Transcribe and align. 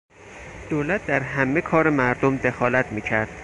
دولت 0.69 1.05
در 1.05 1.19
همه 1.19 1.61
کار 1.61 1.89
مردم 1.89 2.37
دخالت 2.37 2.91
میکرد. 2.91 3.29